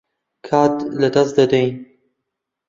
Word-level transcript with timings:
کات 0.47 0.75
لەدەست 1.01 1.33
دەدەین. 1.37 1.69